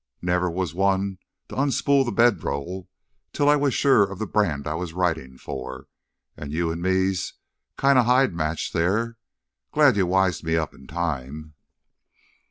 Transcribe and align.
Never 0.23 0.49
was 0.49 0.73
one 0.73 1.19
to 1.49 1.55
unspool 1.55 2.03
th' 2.11 2.15
bedroll 2.15 2.89
till 3.33 3.47
I 3.47 3.55
was 3.55 3.75
sure 3.75 4.11
o' 4.11 4.15
th' 4.15 4.33
brand 4.33 4.65
I 4.65 4.73
was 4.73 4.93
ridin' 4.95 5.37
for. 5.37 5.85
An' 6.35 6.49
you 6.49 6.71
an' 6.71 6.81
me's 6.81 7.33
kinda 7.79 8.01
hide 8.01 8.33
matched 8.33 8.73
there. 8.73 9.17
Glad 9.71 9.97
you 9.97 10.07
wised 10.07 10.43
me 10.43 10.57
up 10.57 10.73
in 10.73 10.87
time." 10.87 11.53